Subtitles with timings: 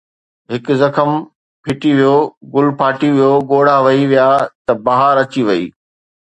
[0.51, 1.09] هڪ زخم
[1.63, 2.17] ڦٽي ويو،
[2.53, 4.27] گل ڦاٽي پيو، ڳوڙها وهي ويا
[4.65, 5.63] ته بهار اچي وئي